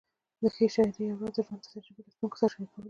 د 0.41 0.43
ښې 0.55 0.65
شاعرۍ 0.75 1.03
یو 1.05 1.19
راز 1.21 1.33
د 1.35 1.39
ژوند 1.47 1.63
تجربې 1.71 2.01
له 2.03 2.03
لوستونکي 2.07 2.37
سره 2.39 2.51
شریکول 2.53 2.77
دي. 2.79 2.79